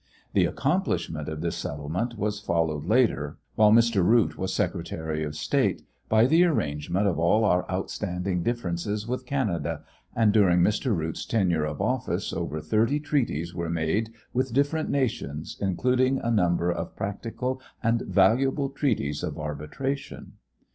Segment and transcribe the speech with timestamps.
[0.33, 4.03] The accomplishment of this settlement was followed later, while Mr.
[4.03, 9.83] Root was Secretary of State, by the arrangement of all our outstanding difference with Canada,
[10.15, 10.95] and during Mr.
[10.97, 16.71] Root's tenure of office over thirty treaties were made with different nations, including a number
[16.71, 20.31] of practical and valuable treaties of arbitration.